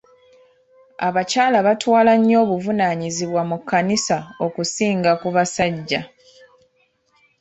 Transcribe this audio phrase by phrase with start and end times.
[1.07, 6.01] Abakyala batwala nnyo obuvunaanyizibwa mu kkanisa okusinga ku basajja.